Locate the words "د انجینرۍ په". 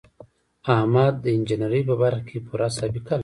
1.23-1.95